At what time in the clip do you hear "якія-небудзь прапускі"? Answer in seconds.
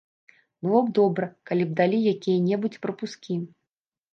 2.13-3.37